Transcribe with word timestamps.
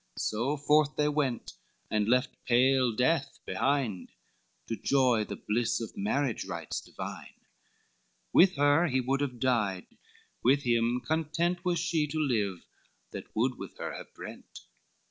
So 0.17 0.57
forth 0.57 0.95
they 0.95 1.09
went 1.09 1.53
and 1.91 2.09
left 2.09 2.35
pale 2.45 2.91
death 2.95 3.37
behind, 3.45 4.09
To 4.67 4.75
joy 4.75 5.25
the 5.25 5.35
bliss 5.35 5.79
of 5.79 5.95
marriage 5.95 6.43
rites 6.45 6.81
divine, 6.81 7.35
With 8.33 8.55
her 8.55 8.87
he 8.87 8.99
would 8.99 9.21
have 9.21 9.39
died, 9.39 9.85
with 10.43 10.63
him 10.63 11.01
content 11.05 11.63
Was 11.63 11.77
she 11.77 12.07
to 12.07 12.17
live 12.19 12.65
that 13.11 13.25
would 13.35 13.59
with 13.59 13.77
her 13.77 13.93
have 13.95 14.11
brent. 14.15 14.61